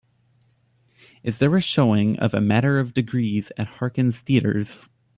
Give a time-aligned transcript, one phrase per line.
[1.21, 4.89] Is there a showing of A Matter of Degrees at Harkins Theatres